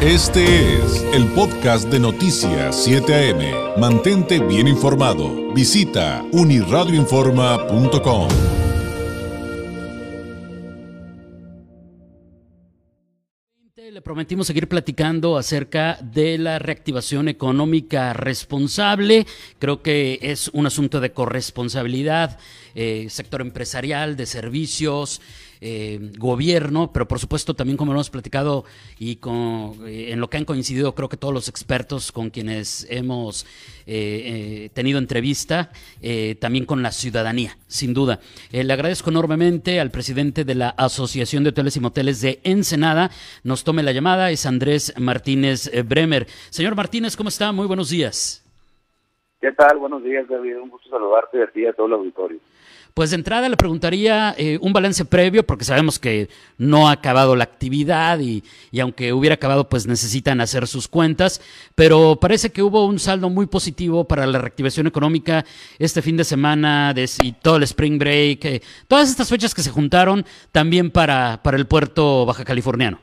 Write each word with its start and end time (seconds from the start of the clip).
Este 0.00 0.76
es 0.76 1.02
el 1.12 1.26
podcast 1.32 1.88
de 1.88 1.98
Noticias 1.98 2.84
7 2.84 3.32
AM. 3.32 3.80
Mantente 3.80 4.38
bien 4.38 4.68
informado. 4.68 5.52
Visita 5.52 6.24
uniradioinforma.com. 6.30 8.28
Le 13.74 14.02
prometimos 14.02 14.46
seguir 14.46 14.68
platicando 14.68 15.36
acerca 15.36 15.98
de 16.00 16.38
la 16.38 16.60
reactivación 16.60 17.26
económica 17.26 18.12
responsable. 18.12 19.26
Creo 19.58 19.82
que 19.82 20.20
es 20.22 20.46
un 20.52 20.66
asunto 20.66 21.00
de 21.00 21.10
corresponsabilidad, 21.10 22.38
eh, 22.76 23.08
sector 23.10 23.40
empresarial, 23.40 24.16
de 24.16 24.26
servicios, 24.26 25.20
eh, 25.60 26.12
gobierno, 26.18 26.92
pero 26.92 27.08
por 27.08 27.18
supuesto 27.18 27.54
también 27.54 27.76
como 27.76 27.92
hemos 27.92 28.10
platicado 28.10 28.64
y 28.98 29.16
con, 29.16 29.74
eh, 29.86 30.12
en 30.12 30.20
lo 30.20 30.30
que 30.30 30.36
han 30.36 30.44
coincidido 30.44 30.94
creo 30.94 31.08
que 31.08 31.16
todos 31.16 31.34
los 31.34 31.48
expertos 31.48 32.12
con 32.12 32.30
quienes 32.30 32.86
hemos 32.90 33.46
eh, 33.86 34.70
tenido 34.74 34.98
entrevista, 34.98 35.70
también 36.40 36.66
con 36.66 36.82
la 36.82 36.92
ciudadanía, 36.92 37.56
sin 37.66 37.94
duda. 37.94 38.20
le 38.50 38.72
agradezco 38.72 39.10
enormemente 39.10 39.80
al 39.80 39.90
presidente 39.90 40.44
de 40.44 40.54
la 40.54 40.70
Asociación 40.70 41.42
de 41.42 41.50
Hoteles 41.50 41.76
y 41.76 41.80
Moteles 41.80 42.20
de 42.20 42.40
Ensenada. 42.44 43.10
Nos 43.44 43.64
tome 43.64 43.82
la 43.82 43.92
llamada, 43.92 44.30
es 44.30 44.46
Andrés 44.46 44.94
Martínez 44.98 45.70
Bremer. 45.86 46.26
Señor 46.50 46.76
Martínez, 46.76 47.16
¿cómo 47.16 47.30
está? 47.30 47.50
Muy 47.52 47.66
buenos 47.66 47.90
días. 47.90 48.44
¿Qué 49.40 49.52
tal? 49.52 49.78
Buenos 49.78 50.02
días, 50.02 50.26
David. 50.28 50.58
Un 50.58 50.70
gusto 50.70 50.90
saludarte 50.90 51.38
de 51.38 51.46
ti 51.48 51.60
y 51.62 51.66
a 51.66 51.72
todo 51.72 51.86
el 51.86 51.92
auditorio. 51.94 52.40
Pues 52.98 53.10
de 53.10 53.16
entrada 53.16 53.48
le 53.48 53.56
preguntaría 53.56 54.34
eh, 54.36 54.58
un 54.60 54.72
balance 54.72 55.04
previo, 55.04 55.44
porque 55.44 55.62
sabemos 55.62 56.00
que 56.00 56.26
no 56.58 56.88
ha 56.88 56.90
acabado 56.94 57.36
la 57.36 57.44
actividad 57.44 58.18
y, 58.18 58.42
aunque 58.80 59.12
hubiera 59.12 59.34
acabado, 59.34 59.68
pues 59.68 59.86
necesitan 59.86 60.40
hacer 60.40 60.66
sus 60.66 60.88
cuentas, 60.88 61.40
pero 61.76 62.18
parece 62.20 62.50
que 62.50 62.60
hubo 62.60 62.84
un 62.86 62.98
saldo 62.98 63.30
muy 63.30 63.46
positivo 63.46 64.02
para 64.02 64.26
la 64.26 64.40
reactivación 64.40 64.88
económica 64.88 65.44
este 65.78 66.02
fin 66.02 66.16
de 66.16 66.24
semana 66.24 66.92
de, 66.92 67.08
y 67.22 67.34
todo 67.34 67.58
el 67.58 67.62
Spring 67.62 68.00
Break, 68.00 68.44
eh, 68.46 68.62
todas 68.88 69.08
estas 69.08 69.28
fechas 69.28 69.54
que 69.54 69.62
se 69.62 69.70
juntaron 69.70 70.24
también 70.50 70.90
para, 70.90 71.38
para 71.44 71.56
el 71.56 71.68
puerto 71.68 72.26
baja 72.26 72.44
californiano. 72.44 72.98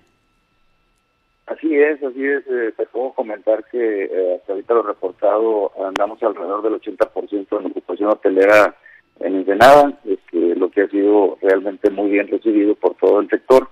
Así 1.47 1.73
es, 1.73 2.03
así 2.03 2.21
es. 2.21 2.45
Eh, 2.47 2.73
te 2.75 2.85
puedo 2.88 3.13
comentar 3.13 3.63
que 3.71 4.35
hasta 4.35 4.51
ahorita 4.51 4.73
lo 4.73 4.83
reportado 4.83 5.71
andamos 5.88 6.21
alrededor 6.21 6.63
del 6.63 6.81
80% 6.81 7.59
en 7.61 7.66
ocupación 7.67 8.09
hotelera 8.09 8.75
en 9.19 9.35
Ensenada, 9.35 9.94
este, 10.05 10.55
lo 10.55 10.69
que 10.69 10.81
ha 10.81 10.88
sido 10.88 11.38
realmente 11.41 11.89
muy 11.89 12.11
bien 12.11 12.27
recibido 12.27 12.75
por 12.75 12.95
todo 12.95 13.19
el 13.19 13.30
sector, 13.30 13.69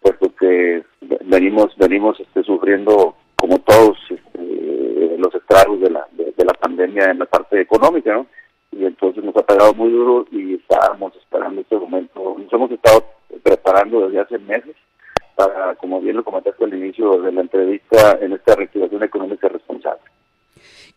puesto 0.00 0.34
que 0.36 0.82
venimos 1.26 1.76
venimos 1.76 2.18
este, 2.20 2.42
sufriendo 2.42 3.14
como 3.36 3.58
todos 3.60 3.98
este, 4.08 5.16
los 5.18 5.34
estragos 5.34 5.80
de 5.80 5.90
la 5.90 6.06
de, 6.12 6.44
la 6.44 6.54
pandemia 6.54 7.10
en 7.10 7.18
la 7.18 7.26
parte 7.26 7.60
económica, 7.60 8.14
¿no? 8.14 8.26
Y 8.72 8.84
entonces 8.84 9.22
nos 9.22 9.36
ha 9.36 9.42
pegado 9.42 9.74
muy 9.74 9.90
duro 9.90 10.26
y 10.30 10.54
estábamos 10.54 11.14
esperando 11.16 11.60
este 11.60 11.76
momento. 11.76 12.36
Nos 12.38 12.52
hemos 12.52 12.70
estado 12.70 13.04
preparando 13.42 14.06
desde 14.06 14.20
hace 14.20 14.38
meses 14.38 14.76
para, 15.34 15.74
como 15.74 16.00
bien 16.00 16.16
lo 16.16 16.24
comentaste 16.24 16.64
al 16.64 16.74
inicio 16.74 17.20
de 17.20 17.32
la 17.32 17.40
entrevista, 17.42 18.18
en 18.20 18.32
esta 18.32 18.54
reactivación 18.54 19.02
económica 19.02 19.48
responsable. 19.48 20.00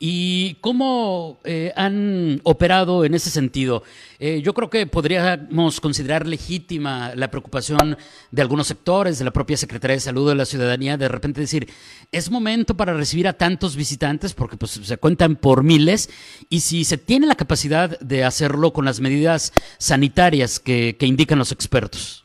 ¿Y 0.06 0.56
cómo 0.56 1.40
eh, 1.46 1.72
han 1.78 2.42
operado 2.44 3.06
en 3.06 3.14
ese 3.14 3.30
sentido? 3.30 3.84
Eh, 4.20 4.42
yo 4.44 4.54
creo 4.54 4.70
que 4.70 4.86
podríamos 4.86 5.80
considerar 5.80 6.28
legítima 6.28 7.16
la 7.16 7.32
preocupación 7.32 7.98
de 8.30 8.42
algunos 8.42 8.68
sectores, 8.68 9.18
de 9.18 9.24
la 9.24 9.32
propia 9.32 9.56
Secretaría 9.56 9.96
de 9.96 10.02
Salud 10.02 10.28
de 10.28 10.36
la 10.36 10.44
Ciudadanía, 10.44 10.98
de 10.98 11.08
repente 11.08 11.40
decir, 11.40 11.70
es 12.12 12.30
momento 12.30 12.76
para 12.76 12.94
recibir 12.94 13.30
a 13.30 13.38
tantos 13.38 13.78
visitantes, 13.78 14.34
porque 14.34 14.58
pues, 14.58 14.72
se 14.72 14.98
cuentan 14.98 15.38
por 15.38 15.64
miles, 15.64 16.10
y 16.50 16.60
si 16.60 16.84
se 16.84 16.98
tiene 16.98 17.26
la 17.26 17.36
capacidad 17.36 17.98
de 18.02 18.26
hacerlo 18.26 18.74
con 18.74 18.84
las 18.84 19.00
medidas 19.00 19.54
sanitarias 19.78 20.60
que 20.60 20.98
indican 21.00 21.40
los 21.40 21.54
expertos. 21.54 22.23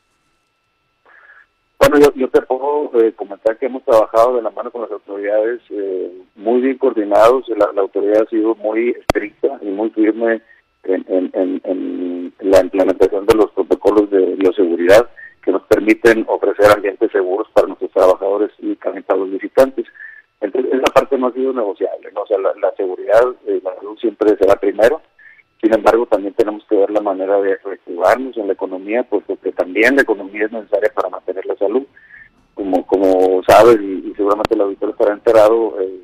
Bueno, 1.91 2.13
yo, 2.17 2.29
te 2.29 2.43
puedo 2.43 2.91
eh, 3.01 3.15
comentar 3.15 3.57
que 3.57 3.65
hemos 3.65 3.83
trabajado 3.83 4.37
de 4.37 4.43
la 4.43 4.51
mano 4.51 4.71
con 4.71 4.83
las 4.83 4.91
autoridades 4.91 5.63
eh, 5.71 6.13
muy 6.37 6.61
bien 6.61 6.77
coordinados. 6.77 7.49
La, 7.49 7.81
autoridad 7.81 8.25
ha 8.25 8.29
sido 8.29 8.55
muy 8.57 8.91
estricta 8.91 9.59
y 9.63 9.71
muy 9.71 9.89
firme 9.91 10.43
en, 10.85 12.35
la 12.41 12.61
implementación 12.61 13.25
de 13.25 13.35
los 13.37 13.51
protocolos 13.53 14.11
de 14.11 14.35
bioseguridad 14.35 15.09
que 15.43 15.51
nos 15.51 15.63
permiten 15.63 16.27
ofrecer 16.29 16.71
ambientes 16.71 17.11
seguros 17.11 17.49
para 17.55 17.69
nuestros 17.69 17.91
trabajadores 17.93 18.51
y 18.59 18.77
también 18.77 19.05
para 19.05 19.21
los 19.21 19.31
visitantes. 19.31 19.87
Entonces, 20.43 20.75
esa 20.75 20.93
parte 20.93 21.17
no 21.17 21.29
ha 21.29 21.33
sido 21.33 21.55
negociable. 21.55 22.11
¿no? 22.13 22.21
O 22.21 22.27
sea, 22.27 22.37
la, 22.37 22.53
la 22.61 22.71
seguridad, 22.77 23.23
eh, 23.47 23.63
la 23.65 23.75
salud 23.77 23.97
siempre 23.99 24.37
será 24.37 24.57
primero 24.57 25.01
sin 25.61 25.75
embargo, 25.75 26.07
también 26.07 26.35
tenemos 26.35 26.65
que 26.69 26.77
ver 26.77 26.91
la 26.91 27.01
manera 27.01 27.41
de 27.41 27.57
reactivarnos 27.57 28.37
en 28.37 28.47
la 28.47 28.53
economía, 28.53 29.03
puesto 29.03 29.37
que 29.41 29.51
también 29.53 29.97
la 29.97 30.03
economía 30.03 30.47
es 30.47 30.53
necesaria 30.53 30.91
para 30.95 31.09
mantener 31.09 31.45
la 31.47 31.57
salud. 31.57 31.83
Como 32.55 32.87
como 32.87 33.43
sabes, 33.47 33.81
y, 33.81 34.13
seguramente 34.17 34.55
el 34.55 34.61
auditor 34.61 34.91
estará 34.91 35.15
enterado, 35.15 35.81
eh, 35.81 36.01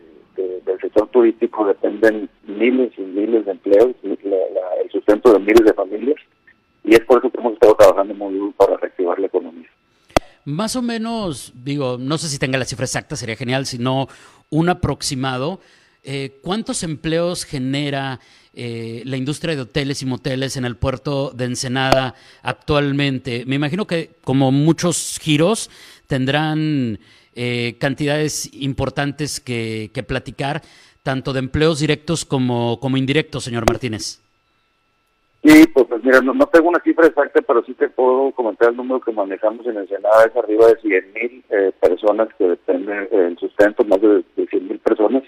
del 0.65 0.81
sector 0.81 1.07
turístico 1.09 1.65
dependen 1.65 2.29
miles 2.47 2.93
y 2.99 3.03
miles 3.03 3.45
de 3.45 3.53
empleos, 3.53 3.95
el 4.03 4.91
sustento 4.91 5.33
de 5.33 5.39
miles 5.39 5.65
de 5.65 5.73
familias, 5.73 6.17
y 6.83 6.95
es 6.95 7.01
por 7.01 7.19
eso 7.19 7.31
que 7.31 7.39
hemos 7.39 7.55
estado 7.55 7.77
trabajando 7.77 8.15
muy 8.15 8.35
duro 8.35 8.53
para 8.57 8.77
reactivar 8.77 9.19
la 9.19 9.27
economía. 9.27 9.69
Más 10.45 10.77
o 10.77 10.83
menos, 10.83 11.53
digo, 11.55 11.97
no 11.99 12.19
sé 12.19 12.29
si 12.29 12.39
tenga 12.39 12.59
la 12.59 12.65
cifra 12.65 12.85
exacta, 12.85 13.17
sería 13.17 13.37
genial, 13.37 13.67
sino 13.67 14.09
un 14.51 14.69
aproximado. 14.69 15.61
Eh, 16.03 16.39
¿Cuántos 16.43 16.83
empleos 16.83 17.45
genera 17.45 18.21
eh, 18.57 19.03
la 19.05 19.17
industria 19.17 19.55
de 19.55 19.63
hoteles 19.63 20.03
y 20.03 20.07
moteles 20.07 20.57
en 20.57 20.65
el 20.65 20.77
puerto 20.77 21.31
de 21.31 21.45
Ensenada 21.47 22.15
actualmente? 22.43 23.45
Me 23.47 23.57
imagino 23.57 23.87
que 23.87 24.11
como 24.23 24.53
muchos 24.53 25.19
giros 25.21 25.71
tendrán 26.07 26.99
eh, 27.35 27.77
cantidades 27.79 28.51
importantes 28.55 29.41
que, 29.41 29.91
platicar, 30.07 30.63
tanto 31.03 31.33
de 31.33 31.41
empleos 31.41 31.81
directos 31.81 32.25
como, 32.25 32.79
como 32.81 32.97
indirectos, 32.97 33.45
señor 33.45 33.65
Martínez. 33.69 34.21
Sí, 35.43 35.67
pues, 35.75 35.87
pues 35.87 36.03
mira, 36.03 36.21
no, 36.21 36.47
tengo 36.47 36.69
una 36.69 36.81
cifra 36.81 37.07
exacta, 37.07 37.43
pero 37.43 37.63
sí 37.65 37.75
te 37.75 37.89
puedo 37.91 38.31
comentar 38.33 38.71
el 38.71 38.77
número 38.77 39.01
que 39.01 39.13
manejamos 39.13 39.67
en 39.67 39.77
Ensenada, 39.77 40.25
es 40.25 40.37
arriba 40.37 40.69
de 40.69 40.77
100 40.81 41.13
mil 41.13 41.45
personas 41.81 42.29
que 42.39 42.45
dependen 42.45 43.09
del 43.11 43.39
sustento, 43.39 43.85
más 43.85 44.01
de, 44.01 44.25
de 44.37 44.47
100 44.47 44.69
mil 44.69 44.79
personas 44.79 45.23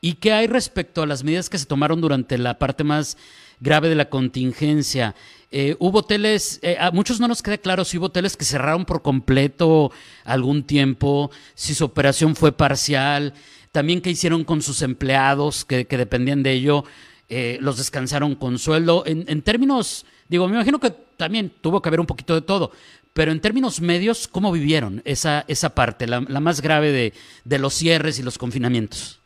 ¿Y 0.00 0.14
qué 0.14 0.32
hay 0.32 0.46
respecto 0.46 1.02
a 1.02 1.06
las 1.06 1.24
medidas 1.24 1.50
que 1.50 1.58
se 1.58 1.66
tomaron 1.66 2.00
durante 2.00 2.38
la 2.38 2.58
parte 2.58 2.84
más 2.84 3.18
grave 3.60 3.88
de 3.88 3.94
la 3.94 4.08
contingencia? 4.08 5.14
Eh, 5.50 5.76
hubo 5.78 5.98
hoteles, 5.98 6.58
eh, 6.62 6.76
a 6.78 6.90
muchos 6.90 7.20
no 7.20 7.28
nos 7.28 7.42
queda 7.42 7.58
claro 7.58 7.84
si 7.84 7.98
hubo 7.98 8.06
hoteles 8.06 8.36
que 8.36 8.44
cerraron 8.44 8.84
por 8.84 9.02
completo 9.02 9.90
algún 10.24 10.62
tiempo, 10.62 11.30
si 11.54 11.74
su 11.74 11.84
operación 11.84 12.36
fue 12.36 12.52
parcial, 12.52 13.34
también 13.72 14.00
qué 14.00 14.10
hicieron 14.10 14.44
con 14.44 14.62
sus 14.62 14.80
empleados 14.82 15.64
que, 15.64 15.84
dependían 15.84 16.42
de 16.42 16.52
ello, 16.52 16.84
eh, 17.28 17.58
los 17.60 17.76
descansaron 17.76 18.36
con 18.36 18.58
sueldo. 18.58 19.02
En, 19.06 19.42
términos, 19.42 20.06
digo, 20.28 20.48
me 20.48 20.54
imagino 20.54 20.80
que 20.80 20.90
también 21.16 21.52
tuvo 21.60 21.82
que 21.82 21.88
haber 21.88 22.00
un 22.00 22.06
poquito 22.06 22.34
de 22.34 22.42
todo, 22.42 22.72
pero 23.12 23.32
en 23.32 23.40
términos 23.40 23.80
medios, 23.80 24.28
¿cómo 24.28 24.50
vivieron 24.50 25.02
esa, 25.04 25.44
esa 25.46 25.74
parte, 25.74 26.06
la, 26.06 26.20
más 26.20 26.62
grave 26.62 26.90
de, 26.90 27.12
de, 27.44 27.58
los 27.58 27.74
cierres 27.74 28.18
y 28.18 28.22
los 28.22 28.38
confinamientos? 28.38 29.19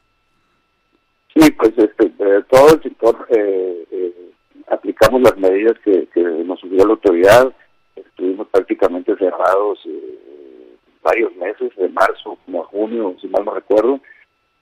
Sí, 1.34 1.50
pues 1.52 1.72
este, 1.76 2.06
eh, 2.06 2.42
todo 2.48 2.74
el 2.74 2.82
sector 2.82 3.26
eh, 3.30 3.84
eh, 3.90 4.30
aplicamos 4.68 5.20
las 5.22 5.36
medidas 5.36 5.78
que, 5.84 6.08
nos 6.44 6.60
subió 6.60 6.86
la 6.86 6.92
autoridad, 6.92 7.52
estuvimos 7.96 8.48
prácticamente 8.48 9.16
cerrados 9.16 9.80
varios 11.02 11.34
meses, 11.36 11.74
de 11.76 11.88
marzo 11.88 12.38
como 12.44 12.62
a 12.62 12.66
junio, 12.66 13.16
si 13.20 13.28
mal 13.28 13.44
no 13.44 13.54
recuerdo, 13.54 14.00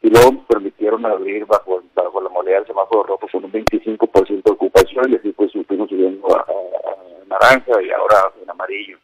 y 0.02 0.10
luego 0.10 0.44
permitieron 0.48 1.06
abrir 1.06 1.46
bajo, 1.46 1.82
bajo 1.94 2.20
la 2.20 2.28
moneda 2.30 2.56
del 2.56 2.66
semáforo 2.66 3.04
rojo 3.04 3.28
con 3.30 3.44
un 3.44 3.52
25% 3.52 4.42
de 4.42 4.50
ocupación 4.50 5.12
y 5.12 5.16
así 5.16 5.30
pues 5.32 5.52
fuimos 5.66 5.88
subiendo 5.88 6.26
a 6.36 6.44
naranja 7.28 7.82
y 7.82 7.90
ahora 7.90 8.32
en 8.42 8.50
amarillo. 8.50 8.98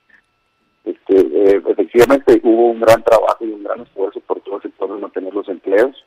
Este, 0.84 1.18
eh, 1.18 1.62
efectivamente 1.66 2.40
hubo 2.42 2.70
un 2.70 2.80
gran 2.80 3.02
trabajo 3.02 3.44
y 3.44 3.52
un 3.52 3.62
gran 3.62 3.80
esfuerzo 3.80 4.20
por 4.20 4.40
todo 4.40 4.56
el 4.56 4.62
sector 4.62 4.92
de 4.92 5.00
mantener 5.00 5.34
los 5.34 5.48
empleos. 5.48 6.04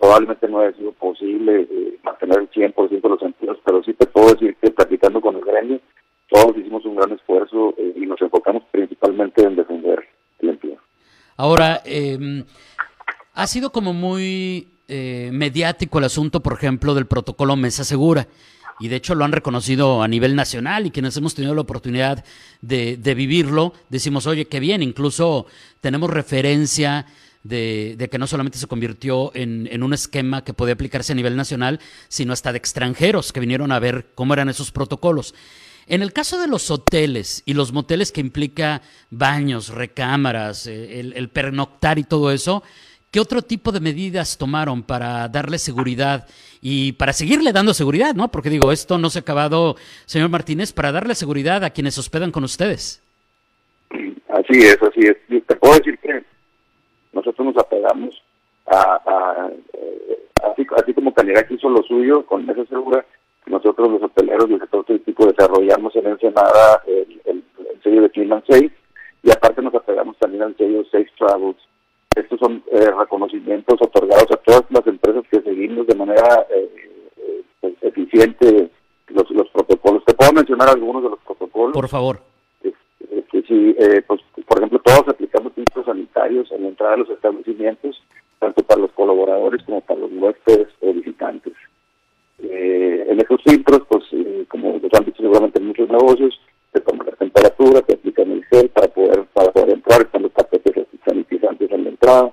Probablemente 0.00 0.48
no 0.48 0.72
sido 0.72 0.81
posible 1.02 1.66
eh, 1.68 1.98
mantener 2.04 2.38
el 2.38 2.50
100% 2.50 3.02
de 3.02 3.08
los 3.08 3.22
empleos, 3.22 3.58
pero 3.64 3.82
sí 3.82 3.92
te 3.94 4.06
puedo 4.06 4.32
decir 4.32 4.56
que 4.62 4.70
platicando 4.70 5.20
con 5.20 5.34
el 5.34 5.42
gremio, 5.42 5.80
todos 6.28 6.56
hicimos 6.56 6.84
un 6.86 6.94
gran 6.94 7.12
esfuerzo 7.12 7.74
eh, 7.76 7.94
y 7.96 8.06
nos 8.06 8.22
enfocamos 8.22 8.62
principalmente 8.70 9.42
en 9.42 9.56
defender 9.56 10.08
el 10.38 10.50
empleo. 10.50 10.78
Ahora, 11.36 11.82
em, 11.84 12.44
ha 13.34 13.46
sido 13.46 13.70
como 13.70 13.92
muy 13.92 14.68
mediático 15.32 15.98
el 15.98 16.04
asunto, 16.04 16.40
por 16.40 16.52
ejemplo, 16.52 16.94
del 16.94 17.06
protocolo 17.06 17.56
Mesa 17.56 17.82
Segura. 17.82 18.28
y 18.78 18.88
de 18.88 18.96
hecho 18.96 19.14
lo 19.14 19.24
han 19.24 19.32
reconocido 19.32 20.02
a 20.02 20.08
nivel 20.08 20.34
nacional 20.34 20.86
y 20.86 20.90
quienes 20.90 21.16
hemos 21.16 21.34
tenido 21.34 21.54
la 21.54 21.62
oportunidad 21.62 22.24
de, 22.60 23.14
vivirlo, 23.14 23.72
decimos, 23.88 24.26
oye, 24.26 24.46
qué 24.46 24.60
bien, 24.60 24.82
incluso 24.82 25.46
tenemos 25.80 26.10
referencia 26.10 27.06
de, 27.44 28.08
que 28.10 28.18
no 28.18 28.26
solamente 28.26 28.58
se 28.58 28.66
convirtió 28.66 29.32
en, 29.34 29.68
en, 29.70 29.82
un 29.82 29.94
esquema 29.94 30.44
que 30.44 30.54
podía 30.54 30.74
aplicarse 30.74 31.12
a 31.12 31.16
nivel 31.16 31.36
nacional, 31.36 31.80
sino 32.08 32.32
hasta 32.32 32.52
de 32.52 32.58
extranjeros 32.58 33.32
que 33.32 33.40
vinieron 33.40 33.72
a 33.72 33.78
ver 33.78 34.06
cómo 34.14 34.34
eran 34.34 34.48
esos 34.48 34.70
protocolos. 34.70 35.34
En 35.86 36.02
el 36.02 36.12
caso 36.12 36.40
de 36.40 36.46
los 36.46 36.70
hoteles 36.70 37.42
y 37.44 37.54
los 37.54 37.72
moteles 37.72 38.12
que 38.12 38.20
implica 38.20 38.82
baños, 39.10 39.68
recámaras, 39.68 40.66
eh, 40.66 41.00
el, 41.00 41.28
pernoctar 41.28 41.98
y 41.98 42.04
todo 42.04 42.30
eso, 42.30 42.62
¿qué 43.10 43.18
otro 43.18 43.42
tipo 43.42 43.72
de 43.72 43.80
medidas 43.80 44.38
tomaron 44.38 44.84
para 44.84 45.28
darle 45.28 45.58
seguridad 45.58 46.28
y 46.60 46.92
para 46.92 47.12
seguirle 47.12 47.52
dando 47.52 47.74
seguridad, 47.74 48.14
no? 48.14 48.30
Porque 48.30 48.50
digo, 48.50 48.70
esto 48.70 48.96
no 48.96 49.10
se 49.10 49.18
ha 49.18 49.22
acabado, 49.22 49.76
señor 50.06 50.28
Martínez, 50.28 50.72
para 50.72 50.92
darle 50.92 51.16
seguridad 51.16 51.64
a 51.64 51.70
quienes 51.70 51.98
hospedan 51.98 52.30
con 52.30 52.44
ustedes. 52.44 53.02
Así 54.28 54.58
es, 54.60 54.78
así 54.80 55.00
es. 55.00 55.16
Te 55.46 55.56
puedo 55.56 55.74
decir 55.74 55.98
que 55.98 56.24
nosotros 57.12 57.46
nos 57.46 57.56
apegamos 57.56 58.22
a, 58.66 59.50
eh, 59.74 60.26
así, 60.42 60.66
así 60.76 60.94
como 60.94 61.12
Canirac 61.12 61.50
hizo 61.50 61.68
lo 61.68 61.82
suyo 61.82 62.24
con 62.26 62.48
esa 62.48 62.64
segura, 62.66 63.04
nosotros 63.46 63.90
los 63.90 64.02
hoteleros 64.02 64.48
del 64.48 64.60
sector 64.60 64.84
turístico 64.84 65.26
desarrollamos 65.26 65.94
en 65.96 66.06
Ensenada 66.06 66.82
el, 66.86 67.20
el, 67.24 67.42
sello 67.82 68.02
de 68.02 68.10
Clean 68.10 68.42
Safe 68.46 68.70
y 69.22 69.30
aparte 69.30 69.62
nos 69.62 69.74
apegamos 69.74 70.16
también 70.18 70.42
al 70.44 70.56
sello 70.56 70.84
Safe 70.84 71.10
Travels. 71.18 71.58
Estos 72.14 72.38
son 72.40 72.62
eh, 72.70 72.90
reconocimientos 72.90 73.80
otorgados 73.80 74.30
a 74.30 74.36
todas 74.36 74.64
las 74.70 74.86
empresas 74.86 75.24
que 75.30 75.40
seguimos 75.40 75.86
de 75.86 75.94
manera 75.94 76.46
eh, 76.50 76.70
eh, 77.16 77.42
pues, 77.60 77.74
eficiente 77.80 78.70
los, 79.08 79.30
los 79.30 79.48
protocolos. 79.48 80.04
Te 80.04 80.14
puedo 80.14 80.32
mencionar 80.32 80.68
algunos 80.68 81.02
de 81.02 81.10
los 81.10 81.18
protocolos. 81.20 81.72
Por 81.72 81.88
favor. 81.88 82.20
que 82.62 83.42
sí, 83.42 83.76
pues, 84.06 84.20
por 84.46 84.58
ejemplo, 84.58 84.78
todos 84.84 85.06
entrada 86.82 86.96
de 86.96 87.02
los 87.02 87.10
establecimientos, 87.10 88.02
tanto 88.40 88.62
para 88.64 88.80
los 88.80 88.92
colaboradores 88.92 89.62
como 89.64 89.80
para 89.82 90.00
los 90.00 90.10
huéspedes 90.12 90.68
o 90.80 90.92
visitantes. 90.92 91.52
Eh, 92.40 93.06
en 93.08 93.20
esos 93.20 93.40
filtros, 93.44 93.82
pues 93.88 94.04
eh, 94.12 94.44
como 94.48 94.80
los 94.82 94.92
han 94.94 95.04
dicho 95.04 95.22
seguramente 95.22 95.60
en 95.60 95.68
muchos 95.68 95.88
negocios, 95.88 96.40
se 96.72 96.80
toma 96.80 97.04
la 97.04 97.12
temperatura, 97.12 97.82
se 97.86 97.94
aplica 97.94 98.22
el 98.22 98.44
gel 98.46 98.68
para 98.70 98.88
poder 98.88 99.24
para 99.32 99.52
poder 99.52 99.70
entrar, 99.74 100.00
están 100.00 100.22
los 100.22 100.32
tapetes 100.32 100.86
sanitizantes 101.04 101.70
en 101.70 101.84
la 101.84 101.90
entrada. 101.90 102.32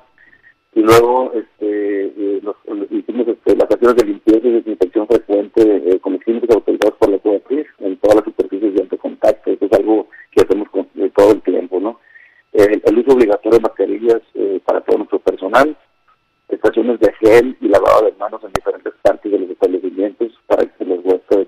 Y 0.74 0.82
luego 0.82 1.32
este, 1.34 2.06
eh, 2.06 2.42
hicimos 2.90 3.28
este, 3.28 3.56
las 3.56 3.70
acciones 3.70 3.98
de 3.98 4.06
limpieza 4.06 4.48
y 4.48 4.52
desinfección 4.52 5.08
frecuente 5.08 5.62
eh, 5.62 6.00
con 6.00 6.14
los 6.14 6.24
químicos 6.24 6.56
autorizados 6.56 6.98
por 6.98 7.10
la 7.10 7.20
COEPRIS 7.20 7.68
en 7.80 7.98
todas 7.98 8.16
las 8.16 8.26
superficies 8.26 8.74
de 8.74 8.82
alto 8.82 8.98
contacto. 8.98 9.52
Eso 9.52 9.66
es 9.66 9.74
algo 9.74 10.08
que 10.32 10.42
hacemos 10.42 10.70
con, 10.70 10.88
todo 11.14 11.34
el 11.34 11.42
tiempo, 11.42 11.80
¿no? 11.80 12.00
el 12.54 12.98
uso 12.98 13.14
obligatorio 13.14 13.60
de 13.60 13.64
mascarillas 13.64 14.22
para 14.66 14.82
todo 14.82 14.98
nuestro 14.98 15.20
personal, 15.20 15.76
estaciones 16.48 17.00
de 17.00 17.12
gel 17.14 17.58
y 17.62 17.68
lavado 17.68 18.06
de 18.06 18.12
manos 18.20 18.44
en 18.44 18.52
diferentes 18.54 18.94
partes 19.02 19.32
de 19.32 19.40
los 19.40 19.50
establecimientos 19.50 20.32
para 20.48 20.66
que 20.66 20.86
los 20.86 21.00
huéspedes 21.04 21.48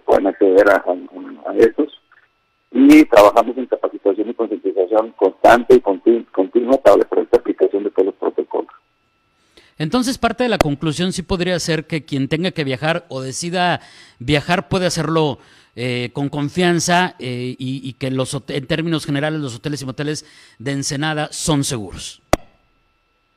puedan 0.64 1.08
acceder 1.08 1.40
a, 1.46 1.56
estos. 1.58 2.02
Y 2.72 3.04
trabajamos 3.06 3.58
en 3.58 3.66
capacitación 3.66 4.30
y 4.30 4.34
concientización 4.34 5.12
constante 5.12 5.76
y 5.76 5.82
continua 5.82 6.78
para 6.78 6.98
la 6.98 7.06
correcta 7.06 7.38
aplicación 7.38 7.84
de 7.84 7.92
todos 7.92 8.06
los 8.08 8.16
protocolos. 8.16 8.72
Entonces, 9.78 10.18
parte 10.18 10.44
de 10.44 10.50
la 10.50 10.58
conclusión 10.58 11.12
sí 11.12 11.24
podría 11.24 11.60
ser 11.60 11.86
que 11.86 12.06
quien 12.06 12.30
tenga 12.30 12.52
que 12.52 12.64
viajar 12.64 13.06
o 13.10 13.22
decida 13.22 13.82
viajar 14.20 14.70
puede 14.70 14.86
hacerlo 14.86 15.40
eh, 15.76 16.12
con 16.14 16.30
confianza 16.30 17.16
eh, 17.20 17.56
y, 17.58 17.82
y, 17.84 17.94
que 17.94 18.12
los 18.12 18.38
en 18.48 18.68
términos 18.68 19.06
generales 19.06 19.40
los 19.40 19.56
hoteles 19.56 19.82
y 19.82 19.86
moteles 19.86 20.26
de 20.60 20.72
Ensenada 20.72 21.30
son 21.32 21.64
seguros. 21.64 22.22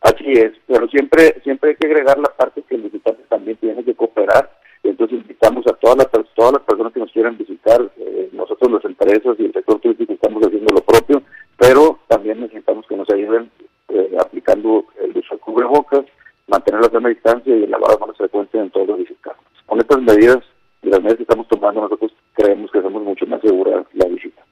Así 0.01 0.33
es, 0.33 0.53
pero 0.67 0.87
siempre 0.89 1.41
siempre 1.43 1.71
hay 1.71 1.77
que 1.77 1.87
agregar 1.87 2.19
la 2.19 2.29
parte 2.37 2.63
que 2.69 2.75
el 2.75 2.83
visitante 2.83 3.23
también 3.29 3.57
tiene 3.57 3.83
que 3.83 3.95
cooperar. 3.95 4.51
Entonces 4.85 5.21
invitamos 5.21 5.67
a 5.67 5.73
todas 5.75 5.97
las, 5.97 6.09
todas 6.35 6.53
las 6.53 6.63
personas 6.63 6.93
que 6.93 7.01
nos 7.01 7.11
quieran 7.11 7.37
visitar, 7.37 7.91
eh, 7.97 8.29
nosotros 8.33 8.71
las 8.71 8.85
empresas 8.85 9.37
y 9.39 9.47
el 9.47 9.53
sector 9.53 9.81
turístico 9.81 10.13
estamos 10.13 10.43
haciendo 10.45 10.75
lo 10.75 10.83
propio, 10.83 11.23
pero 11.59 11.99
también 12.07 12.41
necesitamos 12.41 12.87
que 12.87 12.97
nos 12.97 13.09
ayuden 13.11 13.51
eh, 13.89 14.17
aplicando 14.21 14.85
el 15.03 15.17
uso 15.17 15.35
de 15.35 15.41
cubrebocas, 15.41 16.05
mantener 16.47 16.83
la 16.83 16.91
sana 16.91 17.09
distancia 17.09 17.57
y 17.57 17.65
el 17.65 17.71
lavado 17.71 17.95
de 17.95 18.01
manos 18.01 18.17
frecuente 18.17 18.59
en 18.59 18.71
todos 18.71 18.89
los 18.89 18.99
visitantes. 18.99 19.45
Con 19.67 19.81
estas 19.81 20.03
medidas 20.03 20.39
y 20.83 20.91
las 20.91 21.01
medidas 21.01 21.17
que 21.17 21.23
estamos 21.23 21.49
tomando 21.49 21.81
nosotros 21.81 22.13
creemos 22.35 22.71
que 22.71 22.79
hacemos 22.79 23.03
mucho 23.03 23.27
más 23.27 23.41
segura 23.41 23.85
la 23.95 24.07
visita. 24.07 24.43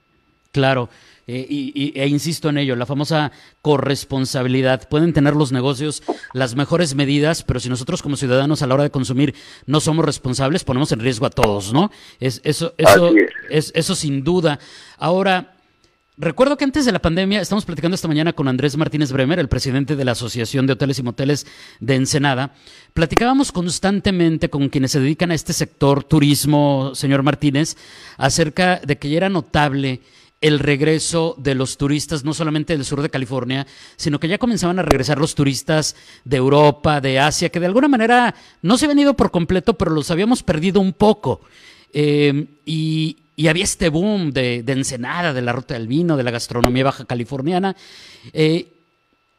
Claro. 0.52 0.88
Eh, 1.34 1.46
y, 1.48 1.98
e 1.98 2.06
insisto 2.08 2.50
en 2.50 2.58
ello, 2.58 2.76
la 2.76 2.84
famosa 2.84 3.32
corresponsabilidad. 3.62 4.86
Pueden 4.90 5.14
tener 5.14 5.34
los 5.34 5.50
negocios 5.50 6.02
las 6.34 6.56
mejores 6.56 6.94
medidas, 6.94 7.42
pero 7.42 7.58
si 7.58 7.70
nosotros 7.70 8.02
como 8.02 8.18
ciudadanos 8.18 8.60
a 8.60 8.66
la 8.66 8.74
hora 8.74 8.82
de 8.82 8.90
consumir 8.90 9.34
no 9.64 9.80
somos 9.80 10.04
responsables, 10.04 10.62
ponemos 10.62 10.92
en 10.92 11.00
riesgo 11.00 11.24
a 11.24 11.30
todos, 11.30 11.72
¿no? 11.72 11.90
Es, 12.20 12.42
eso, 12.44 12.74
eso, 12.76 13.12
es. 13.48 13.72
eso 13.74 13.94
sin 13.94 14.24
duda. 14.24 14.58
Ahora, 14.98 15.56
Recuerdo 16.18 16.58
que 16.58 16.64
antes 16.64 16.84
de 16.84 16.92
la 16.92 17.00
pandemia, 17.00 17.40
estamos 17.40 17.64
platicando 17.64 17.94
esta 17.94 18.06
mañana 18.06 18.34
con 18.34 18.46
Andrés 18.46 18.76
Martínez 18.76 19.10
Bremer, 19.12 19.38
el 19.38 19.48
presidente 19.48 19.96
de 19.96 20.04
la 20.04 20.12
Asociación 20.12 20.66
de 20.66 20.74
Hoteles 20.74 20.98
y 20.98 21.02
Moteles 21.02 21.46
de 21.80 21.94
Ensenada. 21.94 22.52
Platicábamos 22.92 23.50
constantemente 23.50 24.50
con 24.50 24.68
quienes 24.68 24.92
se 24.92 25.00
dedican 25.00 25.30
a 25.30 25.34
este 25.34 25.54
sector 25.54 26.04
turismo, 26.04 26.94
señor 26.94 27.22
Martínez, 27.22 27.78
acerca 28.18 28.78
de 28.84 28.98
que 28.98 29.08
ya 29.08 29.16
era 29.16 29.30
notable 29.30 30.02
el 30.42 30.58
regreso 30.58 31.36
de 31.38 31.54
los 31.54 31.78
turistas, 31.78 32.24
no 32.24 32.34
solamente 32.34 32.76
del 32.76 32.84
sur 32.84 33.00
de 33.00 33.08
California, 33.08 33.66
sino 33.96 34.18
que 34.18 34.28
ya 34.28 34.38
comenzaban 34.38 34.78
a 34.80 34.82
regresar 34.82 35.18
los 35.18 35.36
turistas 35.36 35.94
de 36.24 36.36
Europa, 36.36 37.00
de 37.00 37.20
Asia, 37.20 37.48
que 37.48 37.60
de 37.60 37.66
alguna 37.66 37.88
manera 37.88 38.34
no 38.60 38.76
se 38.76 38.84
habían 38.84 38.98
ido 38.98 39.14
por 39.14 39.30
completo, 39.30 39.74
pero 39.74 39.92
los 39.92 40.10
habíamos 40.10 40.42
perdido 40.42 40.80
un 40.80 40.92
poco. 40.92 41.40
Eh, 41.92 42.46
y, 42.66 43.16
había 43.48 43.64
este 43.64 43.88
boom 43.88 44.32
de, 44.32 44.62
Ensenada, 44.66 45.32
de 45.32 45.42
la 45.42 45.52
ruta 45.52 45.74
del 45.74 45.88
vino, 45.88 46.16
de 46.16 46.22
la 46.22 46.30
gastronomía 46.30 46.84
baja 46.84 47.04
californiana. 47.04 47.74
Eh, 48.32 48.68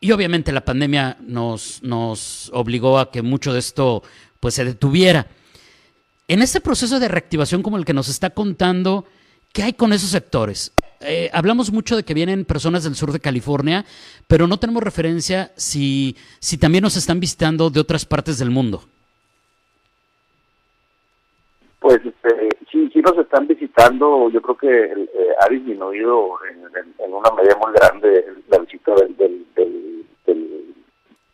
y 0.01 0.11
obviamente 0.11 0.51
la 0.51 0.65
pandemia 0.65 1.15
nos, 1.25 1.81
nos 1.83 2.49
obligó 2.53 2.99
a 2.99 3.11
que 3.11 3.21
mucho 3.21 3.53
de 3.53 3.59
esto 3.59 4.03
pues, 4.41 4.55
se 4.55 4.65
detuviera. 4.65 5.27
En 6.27 6.41
este 6.41 6.59
proceso 6.59 6.99
de 6.99 7.07
reactivación 7.07 7.63
como 7.63 7.77
el 7.77 7.85
que 7.85 7.93
nos 7.93 8.09
está 8.09 8.31
contando, 8.31 9.05
¿qué 9.53 9.63
hay 9.63 9.73
con 9.73 9.93
esos 9.93 10.09
sectores? 10.09 10.73
Eh, 11.05 11.29
hablamos 11.33 11.71
mucho 11.71 11.95
de 11.95 12.03
que 12.03 12.13
vienen 12.13 12.45
personas 12.45 12.83
del 12.83 12.95
sur 12.95 13.11
de 13.11 13.19
California, 13.19 13.85
pero 14.27 14.47
no 14.47 14.57
tenemos 14.57 14.83
referencia 14.83 15.51
si, 15.55 16.15
si 16.39 16.57
también 16.57 16.83
nos 16.83 16.97
están 16.97 17.19
visitando 17.19 17.69
de 17.69 17.79
otras 17.79 18.05
partes 18.05 18.39
del 18.39 18.49
mundo. 18.49 18.83
Pues 21.79 21.99
este, 22.05 22.49
sí, 22.71 22.89
sí 22.93 23.01
nos 23.01 23.17
están 23.17 23.45
visitando. 23.47 24.29
Yo 24.29 24.41
creo 24.41 24.57
que 24.57 24.67
eh, 24.69 25.07
ha 25.41 25.49
disminuido 25.49 26.37
en, 26.49 27.13
una 27.13 27.31
medida 27.31 27.57
muy 27.57 27.73
grande 27.73 28.25
la 28.49 28.59
visita 28.59 28.93
del, 28.95 29.15
del, 29.17 29.45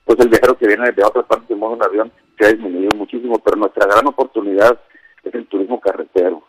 pues 0.05 0.19
el 0.21 0.29
viajero 0.29 0.57
que 0.57 0.67
viene 0.67 0.91
de 0.91 1.03
otras 1.03 1.25
partes 1.25 1.47
del 1.47 1.59
mundo 1.59 1.75
en 1.75 1.83
avión 1.83 2.11
se 2.37 2.45
ha 2.45 2.51
disminuido 2.51 2.95
muchísimo, 2.97 3.37
pero 3.37 3.57
nuestra 3.57 3.85
gran 3.85 4.07
oportunidad 4.07 4.79
es 5.23 5.33
el 5.35 5.45
turismo 5.45 5.79
carretero. 5.79 6.41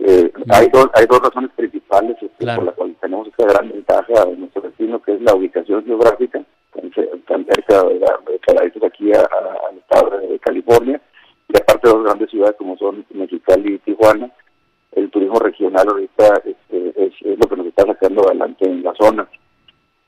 Eh, 0.00 0.32
hay, 0.48 0.68
dos, 0.68 0.88
hay 0.94 1.06
dos 1.06 1.20
razones 1.20 1.50
principales 1.56 2.16
este, 2.20 2.54
por 2.54 2.64
las 2.64 2.74
cuales 2.74 2.96
tenemos 3.00 3.28
esta 3.28 3.46
gran 3.46 3.68
ventaja 3.68 4.24
de 4.24 4.36
nuestro 4.36 4.62
destino, 4.62 5.00
que 5.00 5.14
es 5.14 5.20
la 5.22 5.34
ubicación 5.34 5.84
geográfica, 5.84 6.42
tan, 6.72 7.44
cerca 7.46 7.82
de, 7.84 8.00
paraísos 8.46 8.82
aquí 8.82 9.12
al 9.12 9.76
estado 9.76 10.18
de 10.18 10.38
California, 10.68 11.00
y 11.48 11.56
aparte 11.56 11.88
de 11.88 11.94
dos 11.94 12.04
grandes 12.04 12.30
ciudades 12.30 12.56
como 12.58 12.76
son 12.76 13.04
Mexicali 13.10 13.74
y 13.74 13.78
Tijuana. 13.78 14.30
El 14.92 15.10
turismo 15.10 15.38
regional 15.38 15.86
ahorita 15.88 16.42
este, 16.44 17.06
es, 17.06 17.12
lo 17.38 17.46
que 17.48 17.56
nos 17.56 17.66
está 17.66 17.84
sacando 17.86 18.26
adelante 18.26 18.68
en 18.68 18.82
la 18.82 18.94
zona. 18.94 19.28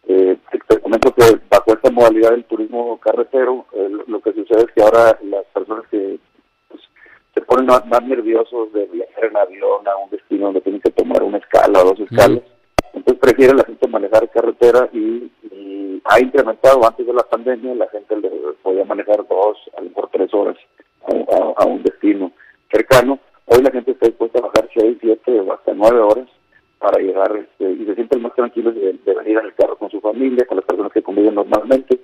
Eh, 0.09 0.37
te 0.69 0.81
comento 0.81 1.15
que 1.15 1.39
bajo 1.49 1.73
esta 1.73 1.91
modalidad 1.91 2.31
del 2.31 2.45
turismo 2.45 2.99
carretero, 2.99 3.67
eh, 3.73 3.91
lo 4.07 4.21
que 4.21 4.33
sucede 4.33 4.63
es 4.63 4.73
que 4.75 4.83
ahora 4.83 5.19
las 5.23 5.45
personas 5.47 5.87
que 5.91 6.19
se 7.35 7.41
ponen 7.43 7.67
más, 7.67 8.03
nerviosos 8.03 8.73
de 8.73 8.87
viajar 8.87 9.25
en 9.25 9.37
avión 9.37 9.87
a 9.87 9.97
un 9.97 10.11
destino 10.11 10.47
donde 10.47 10.63
tienen 10.63 10.81
que 10.81 10.91
tomar 10.91 11.23
una 11.23 11.39
escala 11.39 11.81
o 11.81 11.95
dos 11.95 12.01
escalas. 12.01 12.43
Entonces 12.93 13.21
prefiere 13.21 13.55
la 13.55 13.65
gente 13.65 13.87
manejar 13.89 14.29
carretera 14.31 14.89
y, 14.93 15.31
ha 16.05 16.19
incrementado 16.19 16.85
antes 16.85 17.07
de 17.07 17.13
la 17.13 17.23
pandemia, 17.23 17.75
la 17.75 17.87
gente 17.89 18.17
le 18.17 18.31
podía 18.63 18.85
manejar 18.85 19.25
dos, 19.29 19.59
a 19.77 19.81
lo 19.81 19.91
mejor 19.91 20.09
tres 20.11 20.33
horas 20.35 20.57
a, 21.57 21.65
un 21.67 21.83
destino 21.83 22.33
cercano. 22.73 23.19
Hoy 23.47 23.63
la 23.63 23.71
gente 23.71 23.93
está 23.93 24.07
dispuesta 24.07 24.39
a 24.39 24.47
bajar 24.47 24.69
seis, 24.75 24.99
siete 25.01 25.39
o 25.39 25.53
hasta 25.53 25.73
nueve 25.75 26.01
horas 26.01 26.29
para 26.79 27.01
llegar 27.01 27.37
este, 27.37 27.71
y 27.71 27.85
se 27.85 27.95
sienten 27.95 28.23
más 28.23 28.35
tranquilos 28.35 28.75
de, 28.75 28.95
de 29.05 29.15
venir 29.15 29.39
en 29.39 29.47
el 29.47 29.55
carro 29.55 29.77
con 29.77 29.91
su 29.91 30.01
familia, 30.01 30.47
con 30.47 30.57
las 30.57 30.67
personas 30.67 30.93
que 30.93 31.03
conviven 31.03 31.35
normalmente 31.35 32.01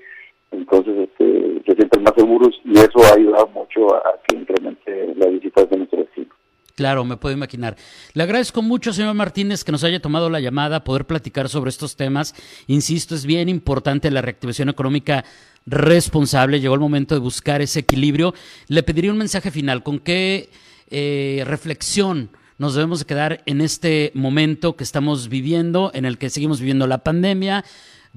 entonces 0.52 1.08
este, 1.08 1.62
se 1.66 1.74
sienten 1.74 2.02
más 2.02 2.14
seguros 2.16 2.60
y 2.64 2.78
eso 2.78 2.95
ha 3.06 3.14
ayudado 3.14 3.48
mucho 3.48 3.94
a, 3.94 4.02
que 4.26 4.36
incremente 4.36 5.14
la 5.16 5.26
visita 5.28 5.64
de 5.64 5.76
nuestro 5.76 6.00
destino. 6.00 6.28
Claro, 6.74 7.04
me 7.04 7.16
puedo 7.16 7.34
imaginar. 7.34 7.76
Le 8.12 8.22
agradezco 8.22 8.60
mucho, 8.60 8.92
señor 8.92 9.14
Martínez, 9.14 9.64
que 9.64 9.72
nos 9.72 9.82
haya 9.82 10.00
tomado 10.00 10.28
la 10.28 10.40
llamada, 10.40 10.84
poder 10.84 11.06
platicar 11.06 11.48
sobre 11.48 11.70
estos 11.70 11.96
temas. 11.96 12.34
Insisto, 12.66 13.14
es 13.14 13.24
bien 13.24 13.48
importante 13.48 14.10
la 14.10 14.20
reactivación 14.20 14.68
económica 14.68 15.24
responsable. 15.64 16.60
Llegó 16.60 16.74
el 16.74 16.80
momento 16.80 17.14
de 17.14 17.20
buscar 17.20 17.62
ese 17.62 17.80
equilibrio. 17.80 18.34
Le 18.68 18.82
pediría 18.82 19.10
un 19.10 19.16
mensaje 19.16 19.50
final. 19.50 19.82
¿Con 19.82 20.00
qué 20.00 20.50
eh, 20.90 21.44
reflexión 21.46 22.28
nos 22.58 22.74
debemos 22.74 22.98
de 22.98 23.06
quedar 23.06 23.42
en 23.46 23.62
este 23.62 24.12
momento 24.14 24.76
que 24.76 24.84
estamos 24.84 25.30
viviendo, 25.30 25.90
en 25.94 26.04
el 26.04 26.18
que 26.18 26.28
seguimos 26.28 26.60
viviendo 26.60 26.86
la 26.86 26.98
pandemia? 26.98 27.64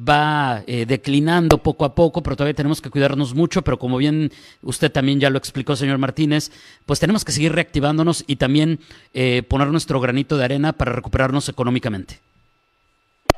Va 0.08 0.64
eh, 0.68 0.86
declinando 0.86 1.58
poco 1.58 1.86
a 1.86 1.94
poco, 1.96 2.22
pero 2.22 2.36
todavía 2.36 2.54
tenemos 2.54 2.82
que 2.82 2.90
cuidarnos 2.90 3.36
mucho, 3.36 3.62
pero 3.62 3.78
como 3.78 3.98
bien 3.98 4.32
usted 4.62 4.92
también 4.92 5.20
ya 5.20 5.30
lo 5.30 5.38
explicó, 5.38 5.76
señor 5.76 5.98
Martínez, 5.98 6.52
pues 6.86 7.00
tenemos 7.00 7.26
que 7.26 7.32
seguir 7.32 7.54
reactivándonos 7.54 8.24
y 8.28 8.38
también 8.38 8.80
eh, 9.14 9.44
poner 9.48 9.68
nuestro 9.68 10.00
granito 10.00 10.38
de 10.38 10.46
arena 10.46 10.74
para 10.74 10.94
recuperarnos 10.94 11.50
económicamente. 11.50 12.20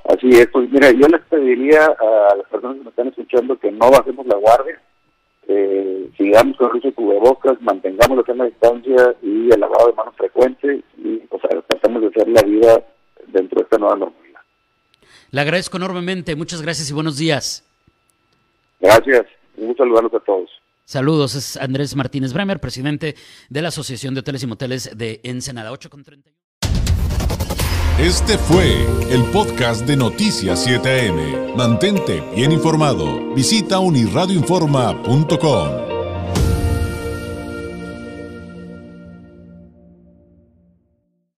Así 0.06 0.30
es, 0.30 0.48
pues 0.48 0.70
mira, 0.70 0.92
yo 0.92 1.08
les 1.08 1.22
pediría 1.22 1.86
a 1.86 2.36
las 2.36 2.48
personas 2.48 2.78
que 2.78 2.84
me 2.84 2.90
están 2.90 3.08
escuchando 3.08 3.58
que 3.58 3.72
no 3.72 3.92
bajemos 3.92 4.26
la 4.26 4.36
guardia, 4.36 4.80
eh, 5.48 6.10
sigamos 6.18 6.58
con 6.58 6.70
el 6.70 6.78
uso 6.78 6.88
de 6.88 6.94
cubrebocas, 6.94 7.62
mantengamos 7.62 8.18
la 8.18 8.24
sana 8.24 8.46
distancia 8.46 9.16
y 9.22 9.52
el 9.52 9.60
lavado 9.60 9.88
de 9.88 9.94
manos 9.94 10.16
frecuente 10.16 10.82
y 10.98 11.22
o 11.30 11.40
sea, 11.40 11.62
tratamos 11.68 12.02
de 12.02 12.08
hacer 12.08 12.28
la 12.30 12.42
vida 12.44 12.84
dentro 13.28 13.58
de 13.58 13.64
esta 13.64 13.78
nueva 13.78 13.96
normalidad. 13.96 14.31
Le 15.32 15.42
agradezco 15.42 15.78
enormemente. 15.78 16.36
Muchas 16.36 16.62
gracias 16.62 16.90
y 16.90 16.94
buenos 16.94 17.18
días. 17.18 17.64
Gracias. 18.80 19.26
Un 19.58 19.76
saludarlos 19.76 20.14
a 20.14 20.20
todos. 20.20 20.50
Saludos, 20.86 21.36
es 21.36 21.58
Andrés 21.58 21.96
Martínez 21.96 22.34
Bremer, 22.34 22.60
presidente 22.60 23.16
de 23.50 23.62
la 23.62 23.70
Asociación 23.70 24.14
de 24.14 24.20
Hoteles 24.22 24.44
y 24.44 24.48
Moteles 24.48 24.98
de 24.98 25.22
Ensenada 25.24 25.72
8 25.72 25.90
con 25.90 26.04
31. 26.04 26.38
Este 28.00 28.38
fue 28.38 28.86
el 29.12 29.24
podcast 29.32 29.86
de 29.86 29.96
Noticias 29.96 30.68
7am. 30.68 31.56
Mantente 31.56 32.22
bien 32.36 32.52
informado. 32.52 33.34
Visita 33.36 33.80
unirradioinforma.com. 33.80 35.81